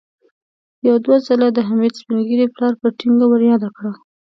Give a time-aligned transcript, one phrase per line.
[0.87, 3.91] يو دوه ځله د حميد سپين ږيري پلار په ټينګه ور ياده کړه.